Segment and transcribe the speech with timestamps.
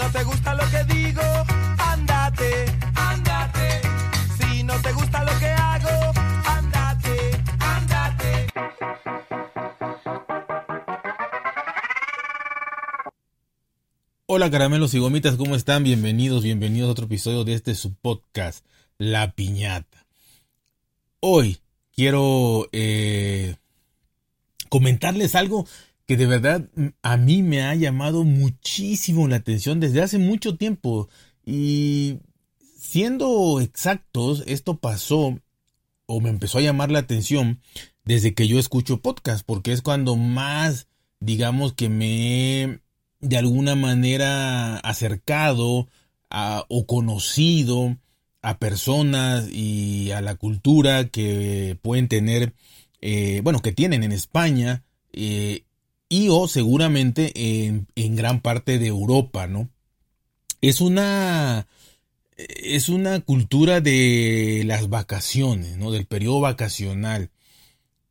[0.00, 1.22] no te gusta lo que digo,
[1.78, 3.80] ándate, ándate.
[4.38, 6.12] Si no te gusta lo que hago,
[6.46, 8.46] ándate, ándate.
[14.26, 15.84] Hola caramelos y gomitas, ¿cómo están?
[15.84, 18.64] Bienvenidos, bienvenidos a otro episodio de este su podcast,
[18.96, 20.06] La Piñata.
[21.20, 21.58] Hoy
[21.92, 23.56] quiero eh,
[24.70, 25.66] comentarles algo
[26.10, 26.68] que de verdad
[27.02, 31.08] a mí me ha llamado muchísimo la atención desde hace mucho tiempo.
[31.46, 32.18] Y
[32.76, 35.38] siendo exactos, esto pasó
[36.06, 37.60] o me empezó a llamar la atención
[38.04, 40.88] desde que yo escucho podcast, porque es cuando más,
[41.20, 42.80] digamos que me he
[43.20, 45.86] de alguna manera acercado
[46.28, 47.98] a, o conocido
[48.42, 52.52] a personas y a la cultura que pueden tener,
[53.00, 55.66] eh, bueno, que tienen en España eh,
[56.10, 57.32] y o seguramente
[57.66, 59.70] en, en, gran parte de Europa, ¿no?
[60.60, 61.68] Es una,
[62.36, 65.90] es una cultura de las vacaciones, ¿no?
[65.92, 67.30] Del periodo vacacional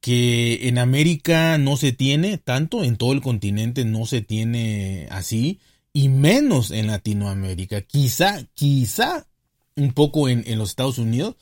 [0.01, 5.59] que en América no se tiene tanto, en todo el continente no se tiene así,
[5.91, 7.81] y menos en Latinoamérica.
[7.81, 9.27] Quizá, quizá
[9.75, 11.35] un poco en, en los Estados Unidos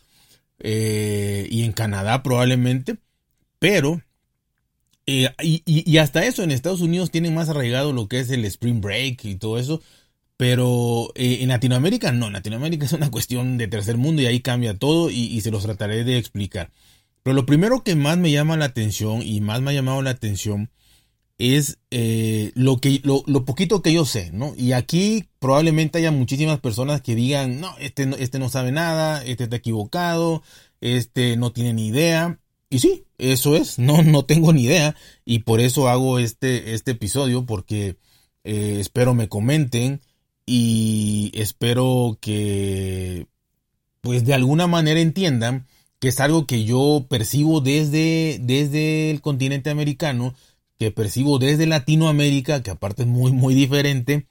[0.60, 2.98] eh, y en Canadá probablemente,
[3.60, 4.02] pero
[5.08, 8.46] eh, y, y, hasta eso en Estados Unidos tienen más arraigado lo que es el
[8.46, 9.82] Spring Break y todo eso,
[10.38, 14.42] pero eh, en Latinoamérica no, en Latinoamérica es una cuestión de tercer mundo y ahí
[14.42, 16.72] cambia todo y, y se los trataré de explicar.
[17.24, 20.12] Pero lo primero que más me llama la atención y más me ha llamado la
[20.12, 20.70] atención
[21.38, 24.54] es eh, lo, que, lo, lo, poquito que yo sé, ¿no?
[24.58, 29.44] Y aquí probablemente haya muchísimas personas que digan, no, este este no sabe nada, este
[29.44, 30.42] está equivocado,
[30.82, 32.40] este no tiene ni idea.
[32.70, 34.96] Y sí, eso es, no, no tengo ni idea.
[35.26, 37.98] Y por eso hago este, este episodio, porque
[38.44, 40.02] eh, espero me comenten
[40.46, 43.28] y espero que,
[44.02, 45.68] pues de alguna manera entiendan
[46.00, 50.36] que es algo que yo percibo desde, desde el continente americano,
[50.78, 54.28] que percibo desde Latinoamérica, que aparte es muy, muy diferente,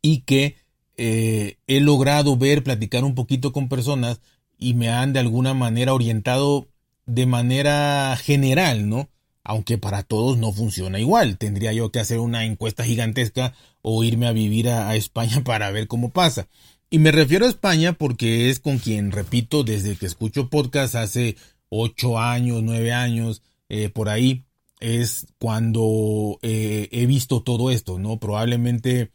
[0.00, 0.56] y que
[0.96, 4.20] eh, he logrado ver, platicar un poquito con personas
[4.58, 6.68] y me han de alguna manera orientado
[7.06, 9.08] de manera general, ¿no?
[9.44, 11.38] Aunque para todos no funciona igual.
[11.38, 15.88] Tendría yo que hacer una encuesta gigantesca o irme a vivir a, España para ver
[15.88, 16.48] cómo pasa.
[16.90, 21.36] Y me refiero a España porque es con quien, repito, desde que escucho podcast hace
[21.68, 24.44] ocho años, nueve años, eh, por ahí,
[24.78, 28.18] es cuando eh, he visto todo esto, ¿no?
[28.18, 29.12] Probablemente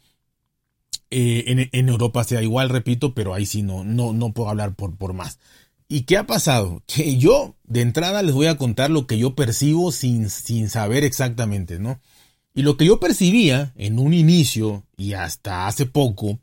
[1.10, 4.76] eh, en, en, Europa sea igual, repito, pero ahí sí no, no, no puedo hablar
[4.76, 5.40] por, por más.
[5.88, 6.84] ¿Y qué ha pasado?
[6.88, 11.04] Que yo, de entrada, les voy a contar lo que yo percibo sin, sin saber
[11.04, 12.00] exactamente, ¿no?
[12.54, 16.40] Y lo que yo percibía en un inicio y hasta hace poco,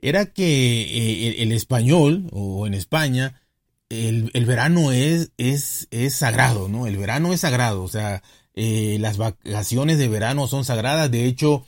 [0.00, 3.40] era que eh, el, español o en España
[3.88, 6.86] el, el, verano es, es, es sagrado, ¿no?
[6.86, 8.22] El verano es sagrado, o sea,
[8.54, 11.66] eh, las vacaciones de verano son sagradas, de hecho,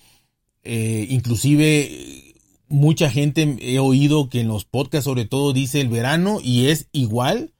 [0.65, 2.28] eh, inclusive
[2.69, 6.89] mucha gente he oído que en los podcasts sobre todo dice el verano y es
[6.93, 7.53] igual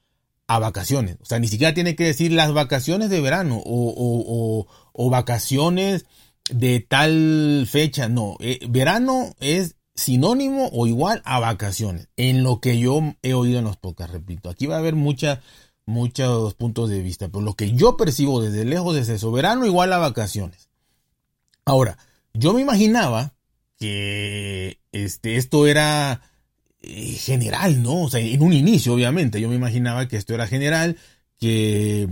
[0.47, 4.65] a vacaciones, o sea, ni siquiera tiene que decir las vacaciones de verano o,
[5.11, 6.05] vacaciones
[6.49, 12.79] de tal fecha, no, eh, verano es sinónimo o igual a vacaciones, en lo que
[12.79, 14.49] yo he oído en los podcasts, repito.
[14.49, 15.41] Aquí va a haber mucha,
[15.85, 19.93] muchos puntos de vista, pero lo que yo percibo desde lejos es eso, verano igual
[19.93, 20.69] a vacaciones.
[21.65, 21.97] Ahora,
[22.33, 23.33] yo me imaginaba
[23.79, 26.21] que este, esto era
[26.81, 28.03] eh, general, ¿no?
[28.03, 30.97] O sea, en un inicio, obviamente, yo me imaginaba que esto era general,
[31.39, 32.09] que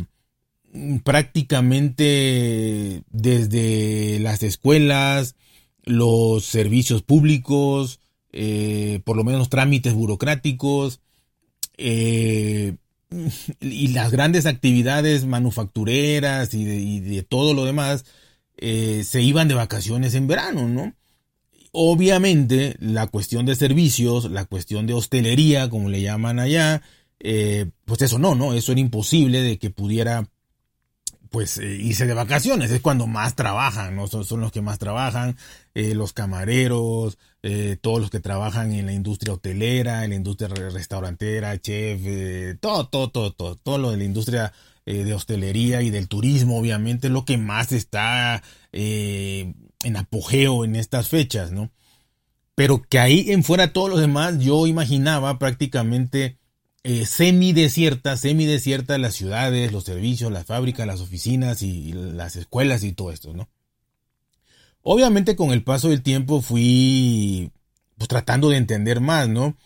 [1.04, 5.36] prácticamente desde las escuelas,
[5.84, 8.00] los servicios públicos,
[8.34, 11.00] eh, por lo menos trámites burocráticos
[11.78, 12.76] eh,
[13.62, 18.06] y las grandes actividades manufactureras y de, todo lo demás
[18.60, 20.97] se iban de vacaciones en verano, ¿no?
[21.72, 26.82] Obviamente la cuestión de servicios, la cuestión de hostelería, como le llaman allá,
[27.20, 28.54] eh, pues eso no, ¿no?
[28.54, 30.28] Eso era imposible de que pudiera
[31.30, 34.08] pues eh, irse de vacaciones, es cuando más trabajan, ¿no?
[34.08, 35.38] Son, son los que más trabajan,
[35.74, 40.50] eh, los camareros, eh, todos los que trabajan en la industria hotelera, en la industria
[40.50, 44.54] restaurantera, chef, todo, todo, todo, todo, todo lo de la industria
[44.86, 48.42] de hostelería y del turismo, obviamente, lo que más está
[49.84, 51.72] en apogeo en estas fechas, ¿no?
[52.56, 56.38] Pero que ahí en fuera todos los demás, yo imaginaba prácticamente
[56.84, 62.94] eh, semidesiertas, semidesiertas las ciudades, los servicios, las fábricas, las oficinas y, las escuelas y
[62.94, 63.50] todo esto, ¿no?
[64.82, 67.52] Obviamente con el paso del tiempo fui
[67.98, 69.58] pues tratando de entender más, ¿no?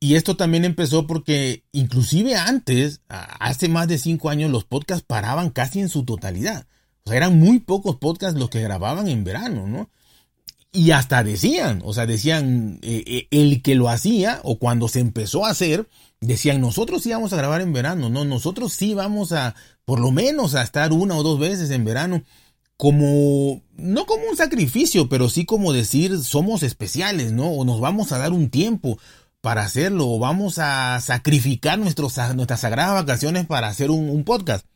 [0.00, 5.50] Y esto también empezó porque inclusive antes, hace más de cinco años, los podcasts paraban
[5.50, 6.66] casi en su totalidad.
[7.06, 9.88] O sea, eran muy pocos podcasts los que grababan en verano, ¿no?
[10.72, 14.98] Y hasta decían, o sea, decían, eh, eh, el que lo hacía o cuando se
[15.00, 15.88] empezó a hacer,
[16.20, 19.54] decían, nosotros sí vamos a grabar en verano, no, nosotros sí vamos a,
[19.84, 22.24] por lo menos, a estar una o dos veces en verano,
[22.76, 27.48] como, no como un sacrificio, pero sí como decir, somos especiales, ¿no?
[27.50, 28.98] O nos vamos a dar un tiempo
[29.40, 34.66] para hacerlo, o vamos a sacrificar nuestros, nuestras sagradas vacaciones para hacer un, un podcast.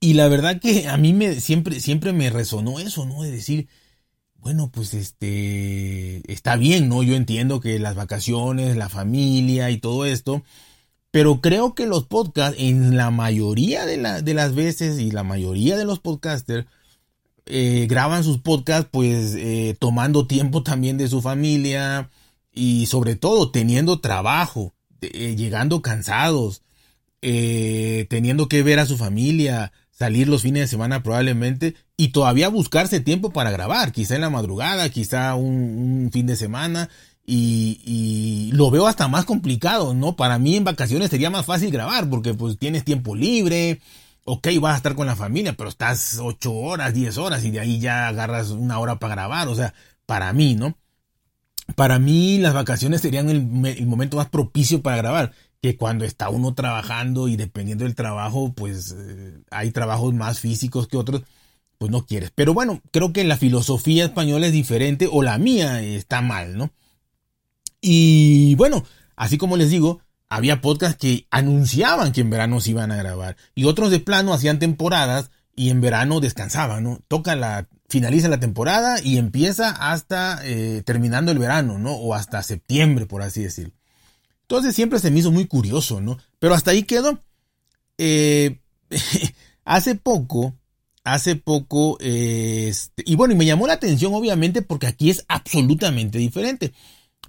[0.00, 3.22] Y la verdad que a mí me, siempre, siempre me resonó eso, ¿no?
[3.22, 3.68] De decir,
[4.36, 7.02] bueno, pues este, está bien, ¿no?
[7.02, 10.42] Yo entiendo que las vacaciones, la familia y todo esto,
[11.10, 15.84] pero creo que los podcasts, en la mayoría de, las veces y la mayoría de
[15.84, 16.66] los podcasters,
[17.46, 22.10] eh, graban sus podcasts pues eh, tomando tiempo también de su familia
[22.52, 26.62] y sobre todo teniendo trabajo, eh, llegando cansados,
[27.20, 33.00] teniendo que ver a su familia, salir los fines de semana probablemente y todavía buscarse
[33.00, 36.88] tiempo para grabar, quizá en la madrugada, quizá un, fin de semana
[37.26, 40.16] y, lo veo hasta más complicado, ¿no?
[40.16, 43.82] Para mí en vacaciones sería más fácil grabar porque pues tienes tiempo libre,
[44.24, 47.60] ok, vas a estar con la familia, pero estás ocho horas, diez horas y de
[47.60, 49.74] ahí ya agarras una hora para grabar, o sea,
[50.06, 50.78] para mí, ¿no?
[51.76, 56.30] Para mí las vacaciones serían el, el momento más propicio para grabar que cuando está
[56.30, 61.22] uno trabajando y dependiendo del trabajo, pues eh, hay trabajos más físicos que otros,
[61.78, 62.32] pues no quieres.
[62.34, 66.70] Pero bueno, creo que la filosofía española es diferente o la mía está mal, ¿no?
[67.80, 68.84] Y bueno,
[69.16, 73.36] así como les digo, había podcasts que anunciaban que en verano se iban a grabar
[73.54, 77.00] y otros de plano hacían temporadas y en verano descansaban, ¿no?
[77.08, 81.92] Toca la, finaliza la temporada y empieza hasta eh, terminando el verano, ¿no?
[81.92, 83.74] O hasta septiembre, por así decirlo.
[84.50, 86.18] Entonces siempre se me hizo muy curioso, ¿no?
[86.40, 87.20] Pero hasta ahí quedó.
[87.98, 88.58] Eh,
[89.64, 90.56] hace poco,
[91.04, 96.18] hace poco, este, y bueno, y me llamó la atención obviamente porque aquí es absolutamente
[96.18, 96.72] diferente.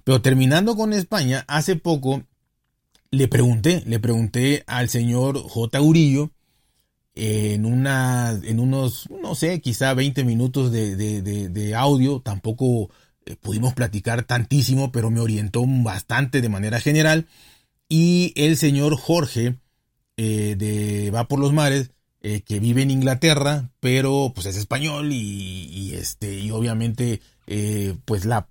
[0.02, 2.24] Pero terminando con España, hace poco
[3.12, 5.80] le pregunté, le pregunté al señor J.
[5.80, 6.32] Urillo
[7.14, 12.90] en una, en unos, no sé, quizá 20 minutos de audio, tampoco
[13.26, 17.26] eh, pudimos platicar tantísimo, pero me orientó bastante de manera general.
[17.88, 19.56] Y el señor Jorge
[20.16, 21.90] eh, de Va por los Mares,
[22.20, 27.20] eh, que vive en Inglaterra, pero pues es español y, este, y obviamente
[28.06, 28.46] pues la,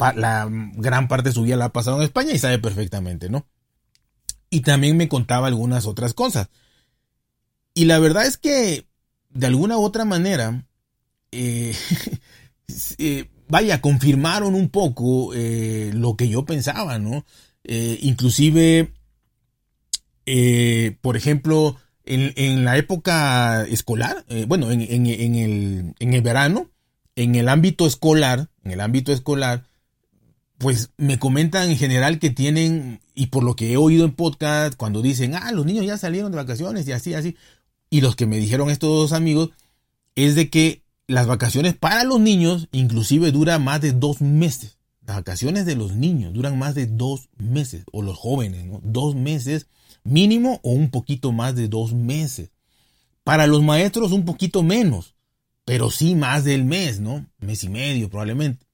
[0.76, 3.48] gran parte de su vida la ha pasado en España y sabe perfectamente, ¿no?
[4.52, 6.50] Y también me contaba algunas otras cosas.
[7.74, 8.86] Y la verdad es que
[9.30, 10.68] de alguna u otra manera,
[13.52, 17.26] vaya, confirmaron un poco eh, lo que yo pensaba, ¿no?
[17.66, 18.94] Eh, inclusive,
[20.26, 21.76] eh, por ejemplo,
[22.06, 26.70] en, la época escolar, bueno, en, el, en el verano,
[27.16, 29.66] en el ámbito escolar, en el ámbito escolar,
[30.58, 34.76] pues me comentan en general que tienen, y por lo que he oído en podcast,
[34.76, 37.36] cuando dicen, ah, los niños ya salieron de vacaciones y así, así,
[37.90, 39.52] y los que me dijeron estos dos amigos,
[40.16, 44.78] es de que las vacaciones para los niños inclusive dura más de dos meses.
[45.06, 48.80] Las vacaciones de los niños duran más de dos meses, o los jóvenes, ¿no?
[48.84, 49.68] Dos meses
[50.04, 52.52] mínimo o un poquito más de dos meses.
[53.24, 55.16] Para los maestros un poquito menos,
[55.66, 57.26] pero sí más del mes, ¿no?
[57.40, 58.66] Mes y medio probablemente.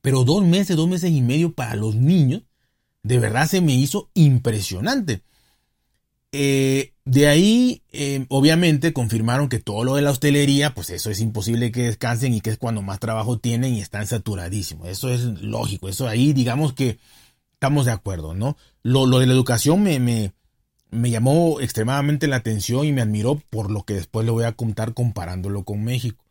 [0.00, 2.42] Pero dos meses, dos meses y medio para los niños,
[3.02, 5.22] de verdad se me hizo impresionante.
[6.32, 11.20] Eh, de ahí, eh, obviamente, confirmaron que todo lo de la hostelería, pues eso es
[11.20, 14.88] imposible que descansen y que es cuando más trabajo tienen y están saturadísimos.
[14.88, 15.88] Eso es lógico.
[15.88, 16.98] Eso ahí, digamos que
[17.52, 18.56] estamos de acuerdo, ¿no?
[18.82, 20.32] Lo, de la educación me, me,
[20.90, 24.52] me, llamó extremadamente la atención y me admiró por lo que después le voy a
[24.52, 26.24] contar comparándolo con México.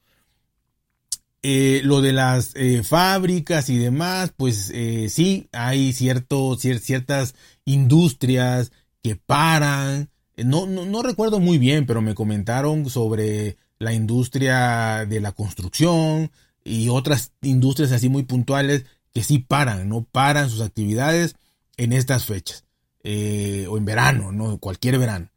[1.44, 2.54] Eh, lo de las
[2.84, 4.72] fábricas y demás, pues
[5.10, 8.72] sí, hay ciertas industrias
[9.04, 10.10] que paran.
[10.36, 16.32] Eh, no, no, recuerdo muy bien, pero me comentaron sobre la industria de la construcción
[16.64, 21.36] y otras industrias así muy puntuales que sí paran, no paran sus actividades
[21.78, 22.66] en estas fechas,
[23.04, 24.58] eh, o en verano, ¿no?
[24.58, 25.30] Cualquier verano.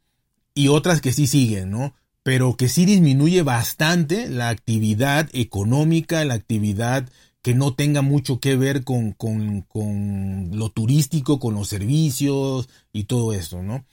[0.53, 1.93] Y otras que sí siguen, ¿no?
[2.23, 7.07] Pero que sí disminuye bastante la actividad económica, la actividad
[7.47, 13.31] que no tenga mucho que ver con, con, lo turístico, con los servicios y todo
[13.31, 13.85] eso, ¿no?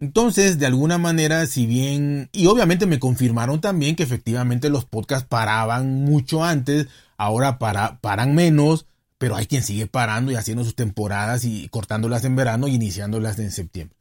[0.00, 5.26] Entonces, de alguna manera, si bien, y obviamente me confirmaron también que efectivamente los podcasts
[5.28, 6.86] paraban mucho antes,
[7.16, 8.86] ahora para, paran menos,
[9.18, 13.40] pero hay quien sigue parando y haciendo sus temporadas y cortándolas en verano y iniciándolas
[13.40, 13.96] en septiembre.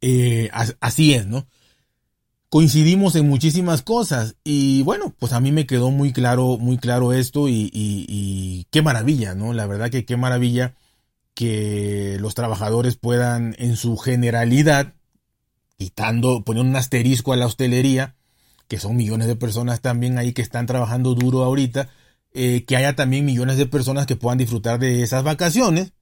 [0.00, 1.46] Eh, así es, ¿no?
[2.48, 7.12] Coincidimos en muchísimas cosas y bueno, pues a mí me quedó muy claro, muy claro
[7.12, 9.52] esto y, y qué maravilla, ¿no?
[9.52, 10.74] La verdad que qué maravilla
[11.40, 14.92] que los trabajadores puedan en su generalidad,
[15.78, 18.14] quitando, poniendo un asterisco a la hostelería,
[18.68, 21.88] que son millones de personas también ahí que están trabajando duro ahorita,
[22.34, 25.94] eh, que haya también millones de personas que puedan disfrutar de esas vacaciones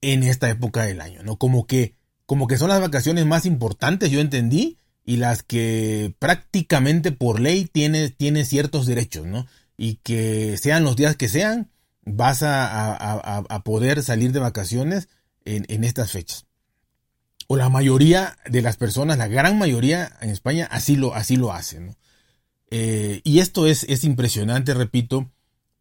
[0.00, 1.36] en esta época del año, ¿no?
[1.36, 7.12] Como que, como que son las vacaciones más importantes, yo entendí, y las que prácticamente
[7.12, 9.46] por ley tiene, tiene ciertos derechos, ¿no?
[9.76, 11.70] Y que sean los días que sean,
[12.04, 15.08] vas a, poder salir de vacaciones
[15.44, 16.46] en, estas fechas.
[17.48, 21.52] O la mayoría de las personas, la gran mayoría en España, así lo, así lo
[21.52, 21.96] hacen.
[22.70, 25.30] Eh, y esto es, es impresionante, repito,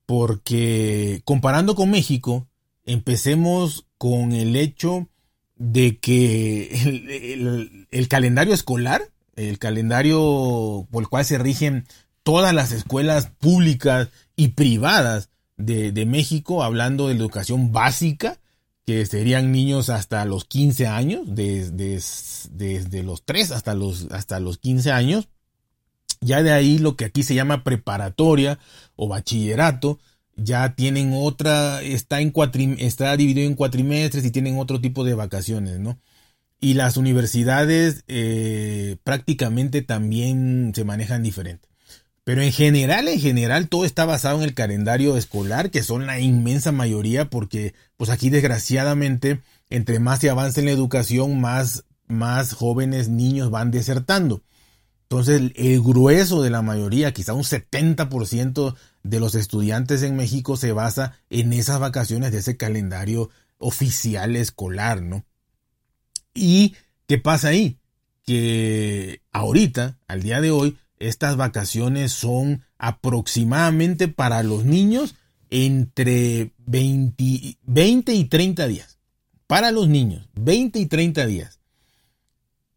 [0.05, 2.47] porque comparando con México,
[2.83, 5.07] empecemos con el hecho
[5.55, 9.03] de que el, calendario escolar,
[9.35, 11.85] el calendario por el cual se rigen
[12.23, 15.29] todas las escuelas públicas y privadas
[15.61, 18.39] de, México, hablando de la educación básica,
[18.85, 24.91] que serían niños hasta los 15 años, desde, los 3 hasta los, hasta los 15
[24.91, 25.29] años.
[26.19, 28.59] Ya de ahí lo que aquí se llama preparatoria
[28.95, 29.99] o bachillerato,
[30.35, 35.99] ya tienen otra, está, en dividido en cuatrimestres y tienen otro tipo de vacaciones, ¿no?
[36.59, 41.70] Y las universidades eh, prácticamente también se manejan diferente.
[42.23, 46.19] Pero en general, en general, todo está basado en el calendario escolar, que son la
[46.19, 52.53] inmensa mayoría, porque pues aquí desgraciadamente, entre más se avanza en la educación, más, más
[52.53, 54.43] jóvenes niños van desertando.
[55.03, 60.71] Entonces, el grueso de la mayoría, quizá un 70% de los estudiantes en México se
[60.71, 65.25] basa en esas vacaciones de ese calendario oficial escolar, ¿no?
[66.33, 66.75] ¿Y
[67.07, 67.77] qué pasa ahí?
[68.25, 75.15] Que ahorita, al día de hoy, estas vacaciones son aproximadamente para los niños
[75.49, 78.97] entre 20, y 30 días.
[79.47, 81.59] Para los niños, 20 y 30 días.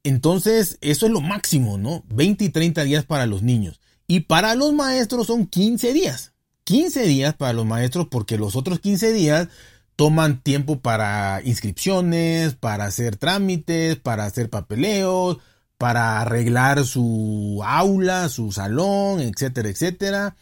[0.02, 2.04] Entonces, eso es lo máximo, ¿no?
[2.08, 3.80] 20 y 30 días para los niños.
[4.06, 6.32] Y para los maestros son 15 días.
[6.64, 9.48] 15 días para los maestros porque los otros 15 días
[9.96, 15.38] toman tiempo para inscripciones, para hacer trámites, para hacer papeleos,
[15.78, 20.36] para arreglar su aula, su salón, etcétera, etcétera,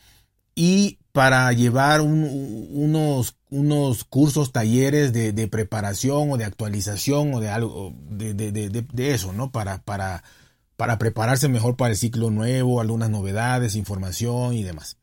[0.54, 7.94] y para llevar unos, unos cursos, talleres de, preparación o de actualización o de algo,
[8.10, 9.52] de, de, eso, ¿no?
[9.52, 10.24] Para, para,
[10.76, 14.96] para prepararse mejor para el ciclo nuevo, algunas novedades, información y demás.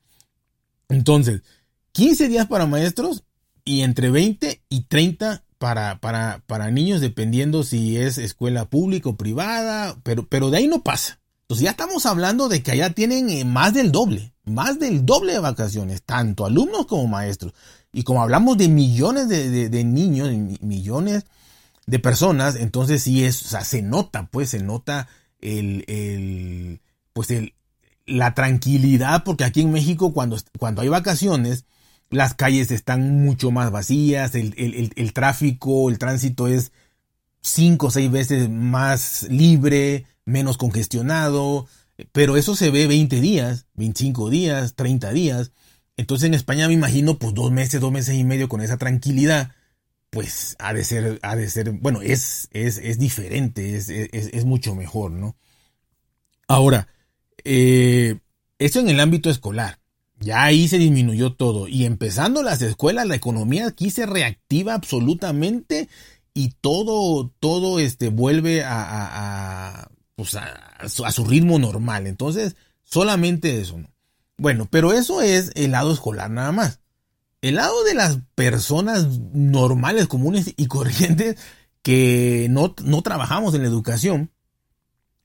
[0.90, 1.42] Entonces,
[1.92, 3.24] 15 días para maestros
[3.64, 9.18] y entre 20 y 30 para, para, para niños, dependiendo si es escuela pública o
[9.18, 11.20] privada, pero, pero de ahí no pasa.
[11.44, 15.34] Entonces ya estamos hablando de que allá tienen eh, más del doble, más del doble
[15.34, 17.54] de vacaciones, tanto alumnos como maestros.
[17.92, 20.30] Y como hablamos de millones de, niños,
[20.62, 21.26] millones
[21.88, 25.08] de personas, entonces sí es, o sea, se nota, pues se nota
[25.42, 26.82] el, el
[27.14, 27.56] pues el,
[28.06, 31.66] la tranquilidad, porque aquí en México cuando, cuando hay vacaciones,
[32.10, 36.72] las calles están mucho más vacías, el, tráfico, el tránsito es
[37.42, 41.68] cinco o seis veces más libre, menos congestionado,
[42.12, 45.52] pero eso se ve 20 días, 25 días, 30 días.
[45.98, 49.52] Entonces en España me imagino pues dos meses, dos meses y medio con esa tranquilidad,
[50.10, 54.46] pues ha de ser, ha de ser, bueno, es, es, es diferente, es, es, es,
[54.46, 55.36] mucho mejor, ¿no?
[56.48, 56.88] Ahora,
[57.44, 58.18] eh,
[58.58, 59.80] eso en el ámbito escolar.
[60.20, 61.68] Ya ahí se disminuyó todo.
[61.68, 65.90] Y empezando las escuelas, la economía aquí se reactiva absolutamente
[66.34, 72.08] y todo, todo este, vuelve a, a, pues a, su ritmo normal.
[72.08, 73.80] Entonces, solamente eso.
[74.38, 76.80] Bueno, pero eso es el lado escolar nada más.
[77.42, 81.38] El lado de las personas normales, comunes y corrientes
[81.82, 84.32] que no, no trabajamos en la educación,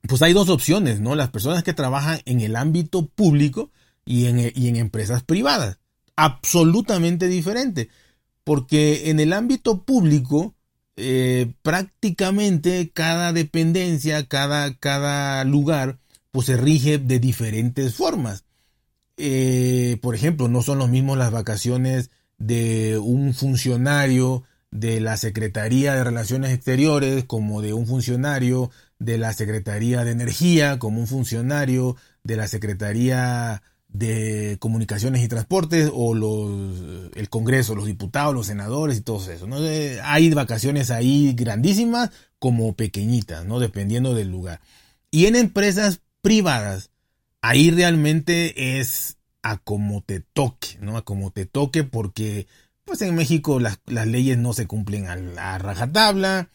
[0.06, 1.14] pues hay dos opciones, ¿no?
[1.14, 3.70] Las personas que trabajan en el ámbito público,
[4.04, 5.78] y en, y en empresas privadas.
[6.16, 7.88] Absolutamente diferente.
[8.44, 10.54] Porque en el ámbito público,
[10.96, 15.98] eh, prácticamente cada dependencia, cada, cada lugar,
[16.30, 18.44] pues se rige de diferentes formas.
[19.16, 25.94] Eh, por ejemplo, no son los mismos las vacaciones de un funcionario de la Secretaría
[25.94, 31.96] de Relaciones Exteriores como de un funcionario de la Secretaría de Energía, como un funcionario
[32.24, 33.62] de la Secretaría
[33.94, 39.46] de Comunicaciones y Transportes o los, el Congreso, los diputados, los senadores y todo eso.
[39.46, 39.56] ¿no?
[40.02, 43.60] Hay vacaciones ahí grandísimas como pequeñitas, ¿no?
[43.60, 44.60] dependiendo del lugar.
[45.10, 46.90] Y en empresas privadas,
[47.40, 50.96] ahí realmente es a como te toque, ¿no?
[50.96, 52.48] A como te toque porque
[52.84, 56.48] pues en México las, leyes no se cumplen a, la rajatabla,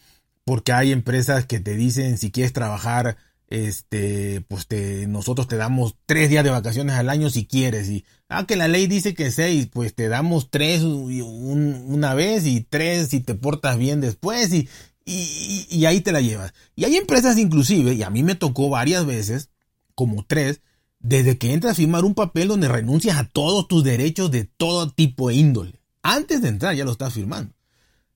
[0.43, 3.17] porque hay empresas que te dicen si quieres trabajar
[3.49, 7.89] este, pues te, nosotros te damos tres días de vacaciones al año si quieres.
[7.89, 12.61] Y, ah, que la ley dice que seis, pues te damos tres una vez y
[12.61, 14.69] tres si te portas bien después y,
[15.05, 16.53] y, ahí te la llevas.
[16.75, 19.49] Y hay empresas inclusive, y a mí me tocó varias veces,
[19.95, 20.61] como tres,
[20.99, 24.91] desde que entras a firmar un papel donde renuncias a todos tus derechos de todo
[24.91, 25.81] tipo de índole.
[26.03, 27.53] Antes de entrar ya lo estás firmando.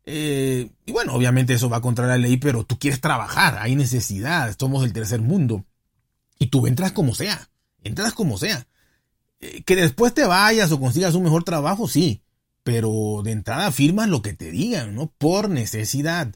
[0.06, 4.56] Eh, y bueno, obviamente eso va contra la ley, pero tú quieres trabajar, hay necesidad,
[4.58, 5.66] somos del tercer mundo.
[6.40, 7.50] Y tú entras como sea,
[7.84, 8.68] entras como sea.
[9.40, 12.24] Eh, que después te vayas o consigas un mejor trabajo, sí,
[12.64, 15.08] pero de entrada firmas lo que te digan, ¿no?
[15.18, 16.34] Por necesidad.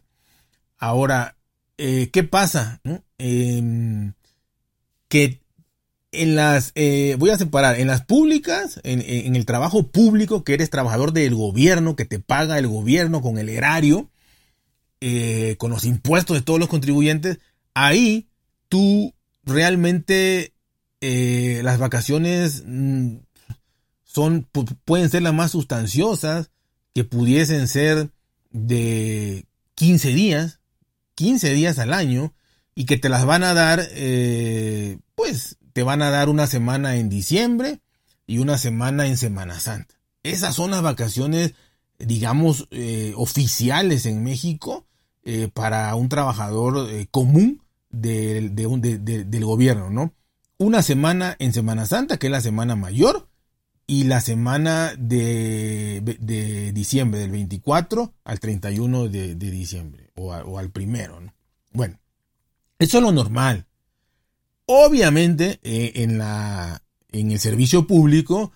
[0.77, 1.38] Ahora,
[1.77, 2.81] eh, ¿qué pasa?
[3.17, 4.13] Em,
[5.07, 5.41] que
[6.11, 10.69] en las, eh, voy a separar, en las públicas, en, el trabajo público, que eres
[10.69, 14.09] trabajador del gobierno, que te paga el gobierno con el erario,
[15.01, 17.39] eh, con los impuestos de todos los contribuyentes,
[17.73, 18.27] ahí
[18.69, 20.53] tú realmente
[21.01, 23.17] eh, las vacaciones mm,
[24.03, 24.47] son,
[24.85, 26.51] pueden ser las más sustanciosas,
[26.93, 28.09] que pudiesen ser
[28.49, 29.45] de
[29.75, 30.59] 15 días,
[31.15, 32.33] 15 días al año,
[32.73, 33.87] y que te las van a dar,
[35.15, 37.81] pues, te van a dar una semana en diciembre
[38.25, 39.93] y una semana en Semana Santa.
[40.24, 41.53] Esas son las vacaciones,
[42.00, 44.88] digamos, eh, oficiales en México
[45.24, 48.55] eh, para un trabajador eh, común del
[49.43, 50.15] gobierno, ¿no?
[50.57, 53.29] Una semana en Semana Santa, que es la semana mayor,
[53.86, 56.01] y la semana de,
[56.74, 61.36] diciembre, del 24 al 31 de, diciembre, o, o, al primero, ¿no?
[61.71, 61.99] Bueno,
[62.80, 63.67] eso es lo normal.
[64.67, 68.51] Obviamente, eh, en, la, en el servicio público,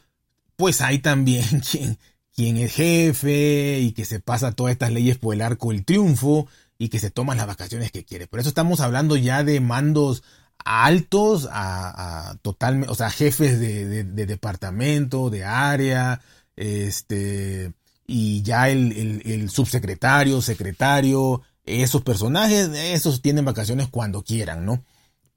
[0.58, 1.98] pues hay también quien,
[2.36, 6.48] quien es jefe y que se pasa todas estas leyes por el arco del triunfo
[6.78, 8.28] y que se toma las vacaciones que quiere.
[8.28, 10.22] Por eso estamos hablando ya de mandos
[10.66, 16.22] altos a, totalmente, o sea, jefes de, departamento, de área,
[16.56, 17.72] este,
[18.06, 24.84] y ya el, el, subsecretario, secretario, esos personajes, esos tienen vacaciones cuando quieran, ¿no?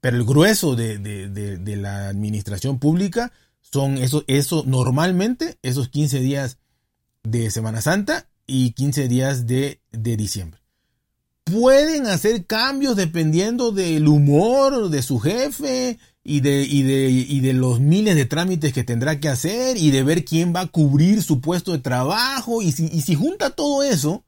[0.05, 6.59] Pero el grueso de, la administración pública son eso, normalmente esos 15 días
[7.23, 10.61] de Semana Santa y 15 días de, diciembre.
[11.43, 18.13] Pueden hacer cambios dependiendo del humor de su jefe y de, y de, los miles
[18.13, 21.71] de trámites que tendrá que hacer y de ver quién va a cubrir su puesto
[21.71, 22.61] de trabajo.
[22.61, 24.23] Y si, si junta todo eso,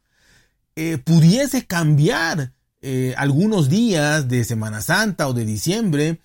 [0.76, 6.20] eh, pudiese cambiar eh, algunos días de Semana Santa o de diciembre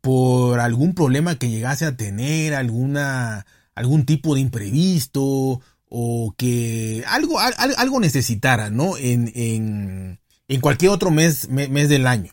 [0.00, 7.38] por algún problema que llegase a tener, alguna, algún tipo de imprevisto o que algo,
[7.40, 8.96] algo necesitara, ¿no?
[8.96, 12.32] En, en, en cualquier otro mes, mes, del año.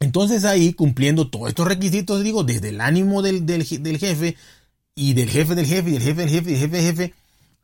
[0.00, 4.36] Entonces ahí, cumpliendo todos estos requisitos, digo, desde el ánimo del, del, del jefe
[4.94, 7.14] y del jefe del jefe y del jefe del jefe y del jefe del jefe,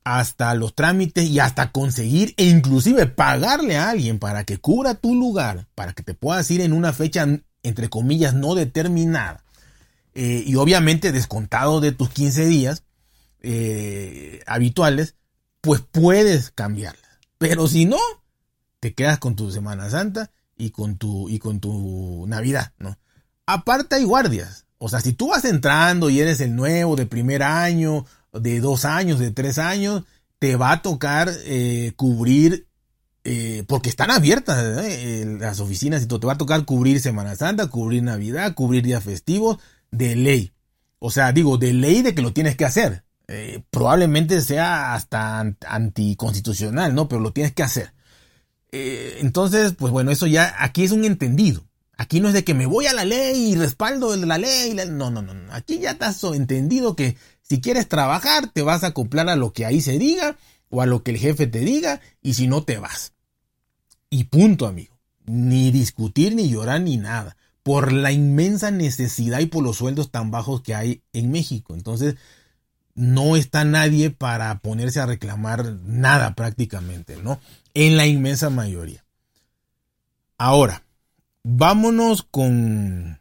[0.06, 5.16] hasta los trámites y hasta conseguir e inclusive pagarle a alguien para que cubra tu
[5.16, 7.26] lugar, para que te puedas ir en una fecha
[7.64, 9.42] entre comillas no determinada
[10.14, 12.84] eh, y obviamente descontado de tus 15 días
[13.40, 15.16] eh, habituales,
[15.60, 17.08] pues puedes cambiarla.
[17.38, 17.98] Pero si no,
[18.78, 22.96] te quedas con tu Semana Santa y con tu, y con tu Navidad, ¿no?
[23.44, 24.66] Aparte hay guardias.
[24.78, 28.06] O sea, si tú vas entrando y eres el nuevo de primer año
[28.40, 30.04] de dos años, de tres años,
[30.38, 32.66] te va a tocar eh, cubrir,
[33.24, 37.36] eh, porque están abiertas eh, las oficinas y todo, te va a tocar cubrir Semana
[37.36, 39.58] Santa, cubrir Navidad, cubrir días festivos,
[39.90, 40.52] de ley.
[40.98, 43.04] O sea, digo, de ley de que lo tienes que hacer.
[43.70, 47.08] probablemente sea hasta anticonstitucional, ¿no?
[47.08, 47.92] Pero lo tienes que hacer.
[48.70, 51.66] entonces, pues bueno, eso ya aquí es un entendido.
[51.98, 54.74] Aquí no es de que me voy a la ley y respaldo la ley.
[54.74, 55.52] No, no, no, no.
[55.52, 57.16] Aquí ya estás entendido que
[57.48, 60.36] si quieres trabajar, te vas a acoplar a lo que ahí se diga
[60.68, 63.12] o a lo que el jefe te diga y si no te vas.
[64.10, 64.96] Y punto, amigo.
[65.26, 67.36] Ni discutir, ni llorar, ni nada.
[67.62, 71.74] Por la inmensa necesidad y por los sueldos tan bajos que hay en México.
[71.74, 72.16] Entonces,
[72.94, 77.40] no está nadie para ponerse a reclamar nada prácticamente, ¿no?
[77.74, 79.04] En la inmensa mayoría.
[80.38, 80.84] Ahora,
[81.42, 83.20] vámonos con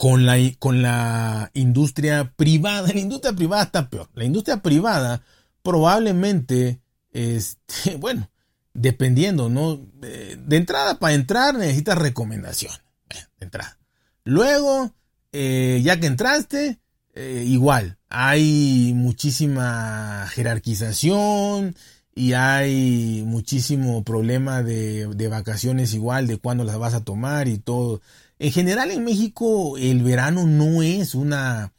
[0.00, 2.88] con la, con la industria privada.
[2.94, 4.08] La industria privada está peor.
[4.14, 5.22] La industria privada
[5.62, 6.80] probablemente,
[7.12, 8.30] este, bueno,
[8.72, 9.76] dependiendo, ¿no?
[9.76, 12.72] De, entrada, para entrar necesitas recomendación.
[13.10, 13.78] De entrada.
[14.24, 14.94] Luego,
[15.32, 16.78] eh, ya que entraste,
[17.12, 21.76] eh, igual, hay muchísima jerarquización
[22.14, 27.58] y hay muchísimo problema de, de vacaciones igual, de cuándo las vas a tomar y
[27.58, 28.00] todo.
[28.40, 31.74] En general en México el verano no es una...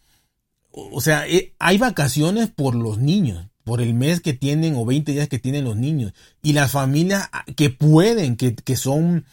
[0.71, 5.11] O sea, eh, hay vacaciones por los niños, por el mes que tienen o 20
[5.11, 6.13] días que tienen los niños.
[6.43, 9.25] Y las familias ah, que pueden, que, son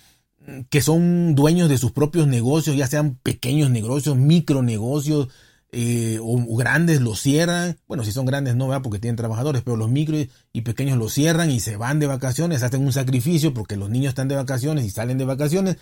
[0.70, 5.28] que son dueños de sus propios negocios, ya sean pequeños negocios, micronegocios
[5.70, 7.76] eh, o, grandes, los cierran.
[7.86, 10.16] Bueno, si son grandes no, porque tienen trabajadores, pero los micro
[10.54, 14.12] y pequeños los cierran y se van de vacaciones, hacen un sacrificio porque los niños
[14.12, 15.76] están de vacaciones y salen de vacaciones.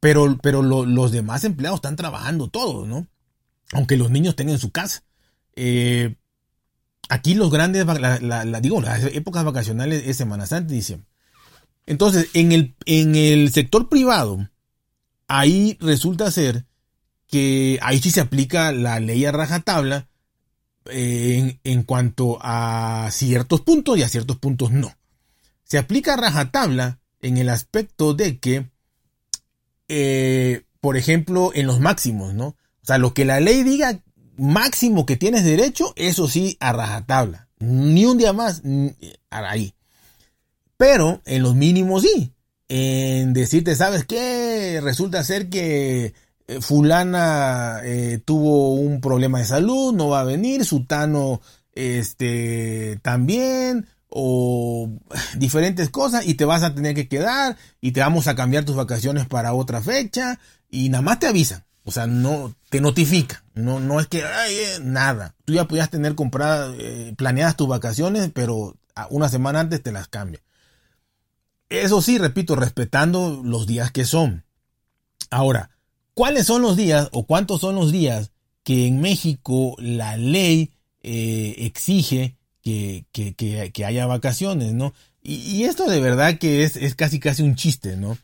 [0.00, 3.06] Pero, pero los demás empleados están trabajando todos, ¿no?
[3.72, 5.02] Aunque los niños estén en su casa.
[5.56, 6.14] Eh,
[7.08, 7.84] aquí los grandes,
[8.62, 10.80] digo, las épocas vacacionales es Semana Santa y.
[11.86, 14.48] Entonces, en el, en el sector privado,
[15.26, 16.66] ahí resulta ser
[17.26, 20.08] que ahí sí se aplica la ley a rajatabla
[20.90, 24.96] eh, en, en, cuanto a ciertos puntos y a ciertos puntos no.
[25.64, 28.70] Se aplica a rajatabla en el aspecto de que
[29.88, 32.48] eh, por ejemplo, en los máximos, ¿no?
[32.48, 34.00] O sea, lo que la ley diga
[34.36, 37.48] máximo que tienes derecho, eso sí, a rajatabla.
[37.58, 38.62] Ni un día más,
[39.30, 39.74] ahí.
[40.76, 42.32] Pero en los mínimos sí.
[42.68, 44.80] En decirte, ¿sabes qué?
[44.82, 46.14] Resulta ser que
[46.46, 51.40] eh, fulana eh, tuvo un problema de salud, no va a venir, sutano
[51.74, 54.90] este también, o
[55.36, 58.76] diferentes cosas y te vas a tener que quedar y te vamos a cambiar tus
[58.76, 60.38] vacaciones para otra fecha
[60.70, 61.64] y nada más te avisan.
[61.84, 63.40] O sea, no te notifican.
[63.54, 65.34] No, no es que eh, nada.
[65.44, 68.76] Tú ya podías tener compradas, eh, planeadas tus vacaciones, pero
[69.10, 70.42] una semana antes te las cambia.
[71.68, 74.44] Eso sí, repito, respetando los días que son.
[75.30, 75.70] Ahora,
[76.14, 78.32] ¿cuáles son los días o cuántos son los días
[78.64, 82.37] que en México la ley eh, exige
[83.12, 84.94] que, haya vacaciones, ¿no?
[85.22, 88.16] Y, esto de verdad que es, es, casi casi un chiste, ¿no?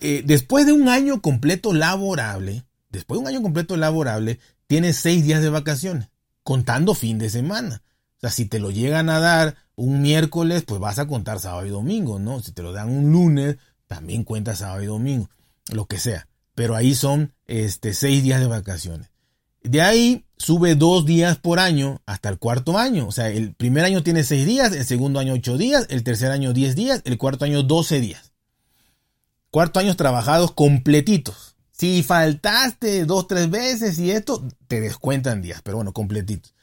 [0.00, 5.24] Eh, después de un año completo laborable, después de un año completo laborable, tienes seis
[5.24, 6.08] días de vacaciones,
[6.42, 7.82] contando fin de semana.
[8.18, 11.66] O sea, si te lo llegan a dar un miércoles, pues vas a contar sábado
[11.66, 12.40] y domingo, ¿no?
[12.40, 15.30] Si te lo dan un lunes, también cuentas sábado y domingo,
[15.72, 16.28] lo que sea.
[16.54, 19.10] Pero ahí son este, seis días de vacaciones.
[19.64, 23.08] De ahí sube dos días por año hasta el cuarto año.
[23.08, 26.30] O sea, el primer año tiene seis días, el segundo año ocho días, el tercer
[26.30, 28.32] año diez días, el cuarto año doce días.
[29.50, 31.56] Cuarto año trabajados completitos.
[31.72, 36.54] Si faltaste dos, tres veces y esto, te descuentan días, pero bueno, completitos.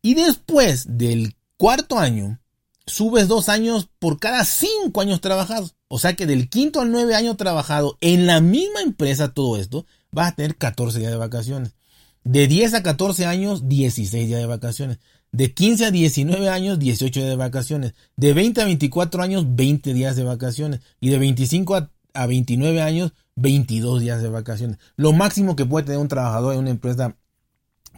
[0.00, 2.38] Y después del cuarto año,
[2.86, 5.74] subes dos años por cada cinco años trabajados.
[5.88, 9.86] O sea que del quinto al nueve año trabajado en la misma empresa, todo esto,
[10.12, 11.74] vas a tener 14 días de vacaciones.
[12.24, 14.98] De 10 a 14 años, 16 días de vacaciones.
[15.30, 17.94] De 15 a 19 años, 18 días de vacaciones.
[18.16, 20.80] De 20 a 24 años, 20 días de vacaciones.
[21.00, 24.78] Y de 25 a, 29 años, 22 días de vacaciones.
[24.96, 27.16] Lo máximo que puede tener un trabajador en una empresa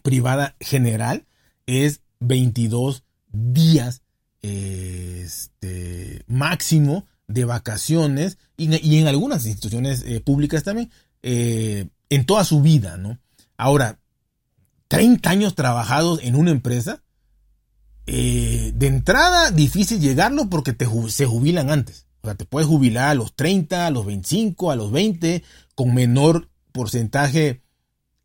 [0.03, 1.27] privada general
[1.67, 4.03] es 22 días
[4.43, 10.91] este, máximo de vacaciones y, en algunas instituciones eh, públicas también
[11.23, 13.19] eh, en toda su vida, ¿no?
[13.57, 13.99] Ahora,
[14.89, 17.03] 30 años trabajados en una empresa,
[18.07, 22.07] eh, de entrada difícil llegarlo porque te, se jubilan antes.
[22.23, 25.43] O sea, te puedes jubilar a los 30, a los 25, a los 20,
[25.75, 27.63] con menor porcentaje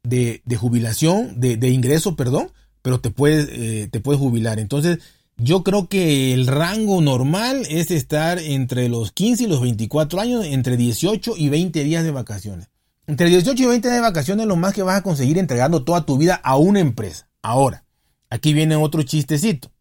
[0.04, 4.60] de, jubilación, de, ingreso, perdón, pero te puedes, eh, te puedes jubilar.
[4.60, 5.00] Entonces,
[5.38, 10.46] yo creo que el rango normal es estar entre los 15 y los 24 años,
[10.46, 12.71] entre 18 y 20 días de vacaciones.
[13.08, 16.18] Entre 18 y 20 de vacaciones lo más que vas a conseguir entregando toda tu
[16.18, 17.30] vida a una empresa.
[17.42, 17.86] Ahora,
[18.30, 19.72] aquí viene otro chistecito.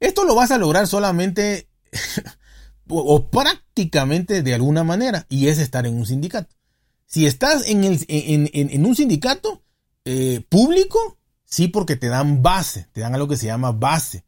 [0.00, 1.68] Esto lo vas a lograr solamente
[2.88, 6.54] o, prácticamente de alguna manera y es estar en un sindicato.
[7.06, 7.84] Si estás en,
[8.84, 9.62] un sindicato
[10.04, 14.24] eh, público, sí porque te dan base, te dan algo que se llama base,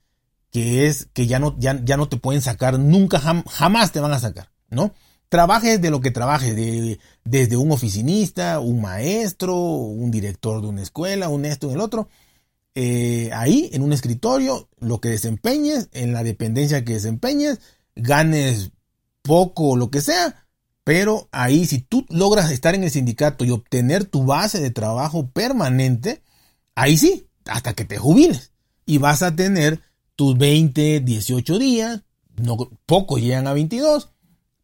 [0.52, 4.94] que es que ya no te pueden sacar, nunca, jamás te van a sacar, ¿no?
[5.28, 10.82] Trabajes de lo que trabajes, de, desde un oficinista, un maestro, un director de una
[10.82, 12.08] escuela, un esto, el otro,
[12.74, 17.60] eh, ahí en un escritorio, lo que desempeñes, en la dependencia que desempeñes,
[17.94, 18.70] ganes
[19.22, 20.46] poco o lo que sea,
[20.84, 25.28] Pero ahí, si tú logras estar en el sindicato y obtener tu base de trabajo
[25.30, 26.22] permanente,
[26.76, 28.52] ahí sí, hasta que te jubiles.
[28.84, 29.80] Y vas a tener
[30.14, 32.02] tus 20, 18 días.
[32.36, 34.10] No, pocos llegan a 22.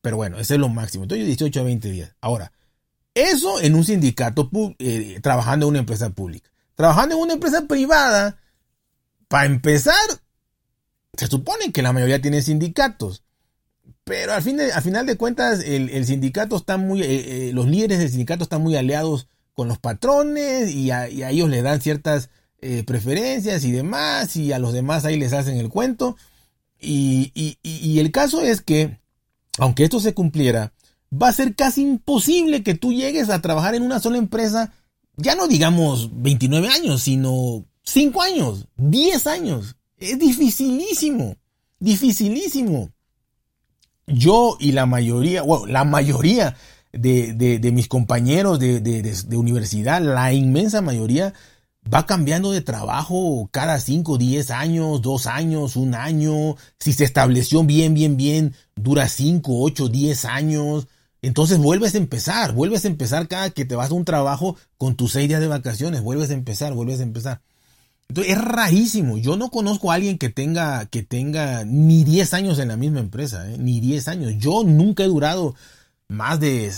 [0.03, 1.05] Pero bueno, ese es lo máximo.
[1.05, 2.15] Entonces 18 a 20 días.
[2.21, 2.53] Ahora,
[3.15, 6.51] eso en un sindicato eh, trabajando en una empresa pública.
[6.75, 8.38] Trabajando en una empresa privada,
[9.29, 9.95] para empezar,
[11.17, 13.25] se supone que la mayoría tiene sindicatos.
[14.05, 17.07] Pero al, fin al final de cuentas, el, sindicato está muy, eh,
[17.49, 21.62] eh, los líderes del sindicato están muy aliados con los patrones y a, ellos les
[21.62, 26.17] dan ciertas eh, preferencias y demás, y a los demás ahí les hacen el cuento.
[26.81, 27.31] Y,
[27.62, 28.99] y, el caso es que,
[29.59, 30.73] aunque esto se cumpliera,
[31.12, 34.73] va a ser casi imposible que tú llegues a trabajar en una sola empresa,
[35.17, 39.77] ya no digamos 29 años, sino 5 años, 10 años.
[39.99, 41.37] Es dificilísimo,
[41.79, 42.91] dificilísimo
[44.07, 46.57] yo y la mayoría, bueno, la mayoría
[46.93, 51.35] de, mis compañeros de, universidad, la inmensa mayoría,
[51.92, 56.57] va cambiando de trabajo cada 5, 10 años, 2 años, un año.
[56.79, 60.88] Si se estableció bien, bien, bien, dura 5, 8, 10 años.
[61.23, 64.97] Entonces vuelves a empezar, vuelves a empezar cada que te vas a un trabajo con
[64.97, 67.40] tus 6 días de vacaciones, vuelves a empezar, vuelves a empezar
[68.21, 69.16] es rarísimo.
[69.16, 73.01] Yo no conozco a alguien que tenga, que tenga ni 10 años en la misma
[73.01, 73.57] empresa, ¿eh?
[73.59, 74.35] ni 10 años.
[74.38, 75.55] Yo nunca he durado
[76.09, 76.71] más de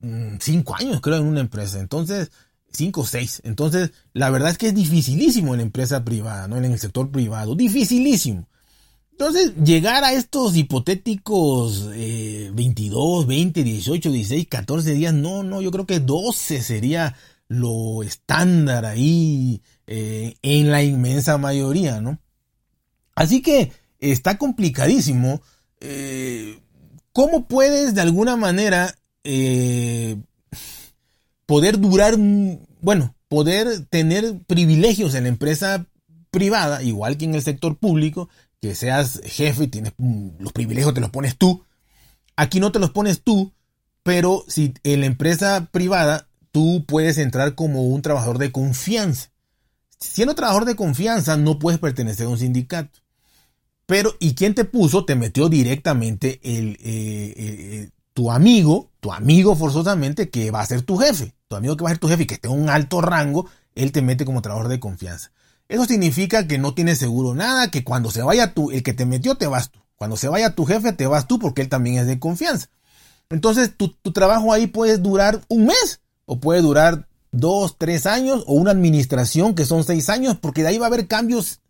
[0.00, 1.78] 5 mm, años, creo, en una empresa.
[1.78, 2.30] Entonces,
[2.72, 3.42] 5 o 6.
[3.44, 6.56] Entonces, la verdad es que es dificilísimo en la empresa privada, ¿no?
[6.56, 7.54] En el sector privado.
[7.54, 8.48] Dificilísimo.
[9.12, 15.84] Entonces, llegar a estos hipotéticos 22, 20, 18, 16, 14 días, no, no, yo creo
[15.84, 17.14] que 12 sería
[17.46, 22.18] lo estándar ahí eh, en la inmensa mayoría, ¿no?
[23.14, 25.42] Así que está complicadísimo.
[25.80, 26.60] Eh,
[27.12, 30.16] ¿Cómo puedes de alguna manera eh,
[31.50, 32.14] poder durar,
[32.80, 35.84] bueno, poder tener privilegios en la empresa
[36.30, 38.28] privada, igual que en el sector público,
[38.60, 41.64] que seas jefe y tienes mm, los privilegios te los pones tú.
[42.36, 43.52] Aquí no te los pones tú,
[44.04, 49.32] pero si en la empresa privada tú puedes entrar como un trabajador de confianza.
[49.98, 53.00] Siendo trabajador de confianza, no puedes pertenecer a un sindicato.
[53.86, 55.04] Pero, ¿y quién te puso?
[55.04, 60.66] Te metió directamente el, eh, eh, eh, tu amigo, tu amigo forzosamente, que va a
[60.66, 61.34] ser tu jefe.
[61.50, 63.46] Tu amigo que va a ser tu jefe y que esté en un alto rango,
[63.74, 65.32] él te mete como trabajador de confianza.
[65.68, 69.04] Eso significa que no tienes seguro nada, que cuando se vaya tú, el que te
[69.04, 69.80] metió, te vas tú.
[69.96, 72.68] Cuando se vaya tu jefe, te vas tú porque él también es de confianza.
[73.30, 78.52] Entonces, tu, trabajo ahí puede durar un mes o puede durar dos, tres años, o
[78.52, 81.62] una administración que son seis años, porque de ahí va a haber cambios,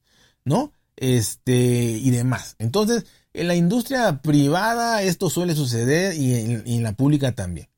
[0.44, 0.74] ¿no?
[0.96, 2.54] Este, y demás.
[2.58, 7.69] Entonces, en la industria privada esto suele suceder y en, la pública también.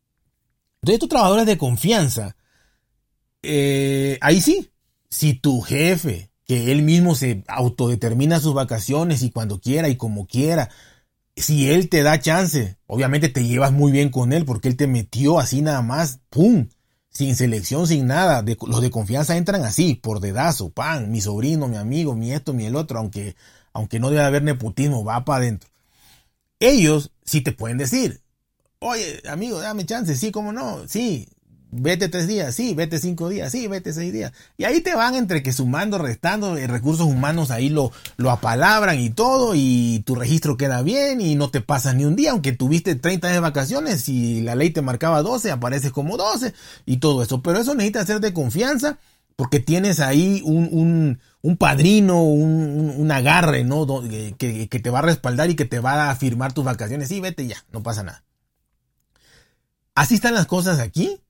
[0.83, 2.35] Entonces, estos trabajadores de confianza,
[3.43, 4.73] eh, ahí sí,
[5.09, 10.27] si tu jefe, que él mismo se autodetermina sus vacaciones y cuando quiera y como
[10.27, 10.71] quiera,
[11.37, 14.89] si él te da chance, obviamente te llevas muy bien con él porque él te
[14.89, 16.69] metió así nada más, ¡pum!
[17.11, 18.43] Sin selección, sin nada.
[18.67, 22.67] los de confianza entran así, por dedazo, pan, mi sobrino, mi amigo, mi esto, mi
[22.67, 23.37] el otro, aunque,
[23.73, 25.71] aunque no debe haber nepotismo, va para adentro.
[26.59, 28.22] Ellos sí te pueden decir,
[28.83, 31.29] oye, amigo, dame chance, sí, cómo no, sí,
[31.73, 34.33] vete tres días, sí, vete cinco días, sí, vete seis días.
[34.59, 39.01] Y ahí te van entre que sumando, restando, eh, recursos humanos ahí lo, lo apalabran
[39.01, 42.53] y todo, y tu registro queda bien y no te pasas ni un día, aunque
[42.53, 46.53] tuviste 30 de vacaciones y la ley te marcaba 12, apareces como 12
[46.85, 47.43] y todo eso.
[47.43, 48.99] Pero eso necesita ser de confianza
[49.37, 53.87] porque tienes ahí un, un, un padrino, un, un, agarre, ¿no?
[54.37, 57.09] Que, que te va a respaldar y que te va a firmar tus vacaciones.
[57.09, 58.23] Sí, vete ya, no pasa nada.
[59.95, 61.23] Así están las cosas aquí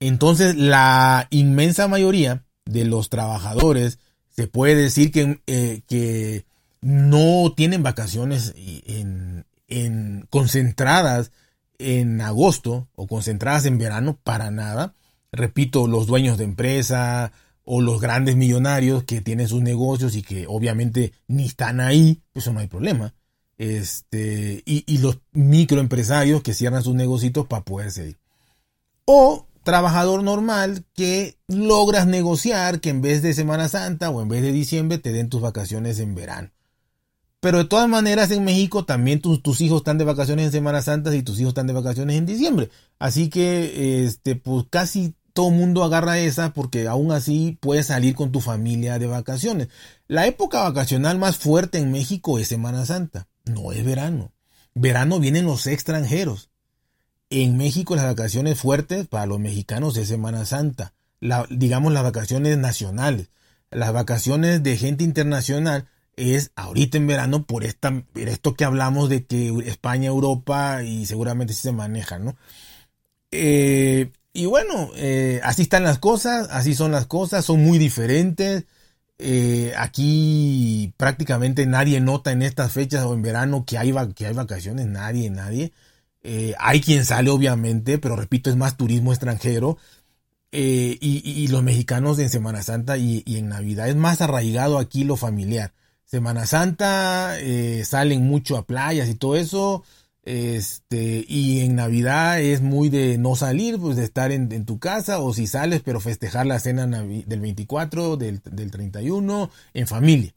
[0.00, 6.44] entonces, la inmensa mayoría de los trabajadores se puede decir que, eh,
[6.80, 9.44] no tienen vacaciones en,
[10.30, 11.32] concentradas
[11.78, 14.94] en agosto o concentradas en verano para nada.
[15.32, 17.32] Repito, los dueños de empresa
[17.64, 22.44] o los grandes millonarios que tienen sus negocios y que obviamente ni están ahí, pues
[22.44, 23.14] eso no hay problema.
[23.58, 28.16] Este, y, los microempresarios que cierran sus negocios para poder seguir.
[29.04, 34.42] O trabajador normal que logras negociar que en vez de Semana Santa o en vez
[34.42, 36.50] de diciembre te den tus vacaciones en verano.
[37.40, 41.14] Pero de todas maneras en México también tus, hijos están de vacaciones en Semana Santa
[41.14, 42.70] y tus hijos están de vacaciones en diciembre.
[42.98, 48.32] Así que este, pues casi todo mundo agarra esa porque aún así puedes salir con
[48.32, 49.68] tu familia de vacaciones.
[50.08, 54.32] La época vacacional más fuerte en México es Semana Santa, no es verano.
[54.74, 56.50] Verano vienen los extranjeros
[57.30, 60.94] En México las vacaciones fuertes para los mexicanos es Semana Santa,
[61.50, 63.30] digamos las vacaciones nacionales.
[63.70, 69.24] Las vacaciones de gente internacional es ahorita en verano por, esta, esto que hablamos de
[69.24, 72.36] que España, Europa y seguramente sí se maneja, ¿no?
[73.30, 78.64] Eh, y bueno, eh, así están las cosas, así son las cosas, son muy diferentes.
[79.18, 84.34] Eh, aquí prácticamente nadie nota en estas fechas o en verano que hay, que hay
[84.34, 85.72] vacaciones, nadie, nadie.
[86.58, 89.78] hay quien sale obviamente, pero repito, es más turismo extranjero.
[90.52, 95.16] y, los mexicanos en Semana Santa y, y, en Navidad es más arraigado aquí lo
[95.16, 95.72] familiar.
[96.04, 97.36] Semana Santa
[97.84, 99.84] salen mucho a playas y todo eso.
[100.28, 105.20] Este, y en Navidad es muy de no salir, pues de estar en, tu casa,
[105.20, 110.34] o si sales, pero festejar la cena del 24, del, 31, en familia.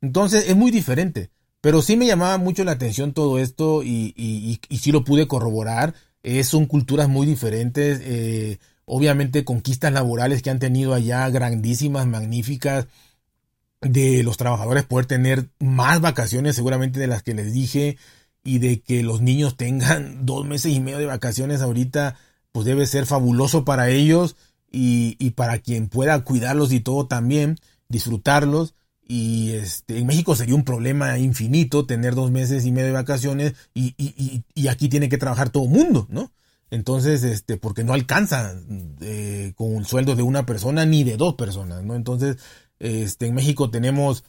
[0.00, 1.30] Entonces es muy diferente.
[1.60, 5.28] Pero sí me llamaba mucho la atención todo esto y, y, y, sí lo pude
[5.28, 5.94] corroborar.
[6.42, 8.00] son culturas muy diferentes.
[8.02, 12.88] Eh, obviamente conquistas laborales que han tenido allá grandísimas, magníficas.
[13.80, 17.96] De los trabajadores poder tener más vacaciones seguramente de las que les dije
[18.48, 22.16] y de que los niños tengan dos meses y medio de vacaciones ahorita,
[22.52, 24.36] pues debe ser fabuloso para ellos
[24.70, 27.58] y, y para quien pueda cuidarlos y todo también,
[27.88, 28.74] disfrutarlos.
[29.06, 33.54] Y este, en México sería un problema infinito tener dos meses y medio de vacaciones
[33.74, 36.32] y, y, y aquí tiene que trabajar todo el mundo, ¿no?
[36.70, 38.54] Entonces, este, porque no alcanza
[39.00, 41.94] eh, con el sueldo de una persona ni de dos personas, ¿no?
[41.94, 42.36] Entonces,
[42.78, 44.24] este, en México tenemos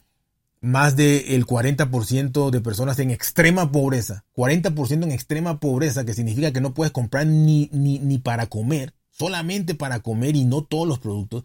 [0.60, 4.24] más del 40% de personas en extrema pobreza.
[4.36, 8.94] 40% en extrema pobreza, que significa que no puedes comprar ni, ni, ni, para comer,
[9.10, 11.44] solamente para comer y no todos los productos.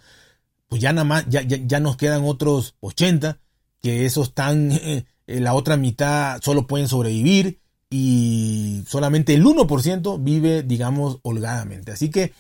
[0.67, 3.39] Pues ya nada más, ya, ya, nos quedan otros 80,
[3.82, 4.71] que esos están,
[5.28, 11.93] en la otra mitad solo pueden sobrevivir y solamente el 1% vive, digamos, holgadamente.
[11.93, 12.34] Así que,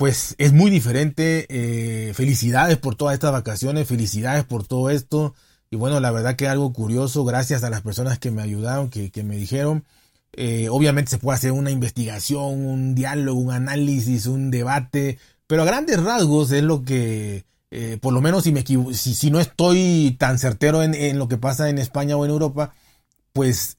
[0.00, 1.44] pues es muy diferente.
[1.50, 5.34] Eh, felicidades por todas estas vacaciones, felicidades por todo esto.
[5.70, 9.12] Y bueno, la verdad que algo curioso, gracias a las personas que me ayudaron, que,
[9.22, 9.84] me dijeron.
[10.32, 15.66] Eh, obviamente se puede hacer una investigación, un diálogo, un análisis, un debate, pero a
[15.66, 20.38] grandes rasgos es lo que, eh, por lo menos si, me si no estoy tan
[20.38, 22.72] certero en, en lo que pasa en España o en Europa,
[23.34, 23.76] pues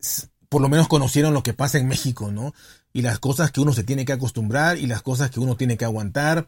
[0.51, 2.53] por lo menos conocieron lo que pasa en México, ¿no?
[2.93, 5.77] y las cosas que uno se tiene que acostumbrar y las cosas que uno tiene
[5.77, 6.47] que aguantar.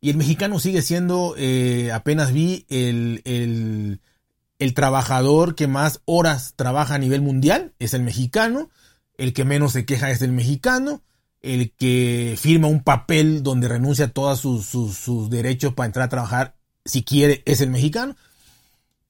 [0.00, 6.94] Y el mexicano sigue siendo, eh, apenas vi, el, el, trabajador que más horas trabaja
[6.94, 8.70] a nivel mundial, es el mexicano,
[9.16, 11.02] el que menos se queja es el mexicano,
[11.40, 16.10] el que firma un papel donde renuncia a todos sus, sus derechos para entrar a
[16.10, 18.14] trabajar, si quiere, es el mexicano.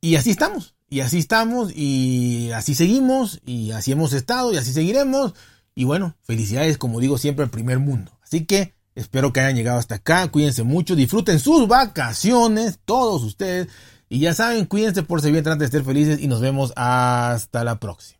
[0.00, 4.72] Y así estamos, y así estamos, y así seguimos, y así hemos estado, y así
[4.72, 5.34] seguiremos.
[5.74, 8.12] Y bueno, felicidades, como digo siempre, al primer mundo.
[8.22, 10.26] Así que espero que hayan llegado hasta acá.
[10.28, 13.68] Cuídense mucho, disfruten sus vacaciones, todos ustedes.
[14.08, 17.62] Y ya saben, cuídense por si bien, traten de ser felices y nos vemos hasta
[17.62, 18.17] la próxima.